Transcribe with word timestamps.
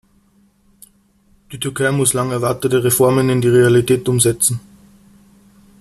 Die 1.51 1.59
Türkei 1.59 1.91
muss 1.91 2.13
lang 2.15 2.31
erwartete 2.31 2.83
Reformen 2.83 3.29
in 3.29 3.39
die 3.39 3.49
Realität 3.49 4.09
umsetzen. 4.09 4.59